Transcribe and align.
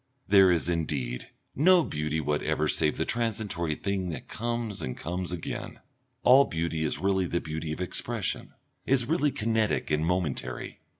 There 0.27 0.49
is, 0.51 0.67
indeed, 0.67 1.27
no 1.55 1.83
beauty 1.83 2.19
whatever 2.19 2.67
save 2.67 2.97
that 2.97 3.07
transitory 3.07 3.75
thing 3.75 4.09
that 4.09 4.27
comes 4.27 4.81
and 4.81 4.97
comes 4.97 5.31
again; 5.31 5.79
all 6.23 6.45
beauty 6.45 6.83
is 6.83 6.97
really 6.97 7.27
the 7.27 7.39
beauty 7.39 7.71
of 7.71 7.79
expression, 7.81 8.55
is 8.83 9.05
really 9.05 9.29
kinetic 9.29 9.91
and 9.91 10.03
momentary. 10.03 10.79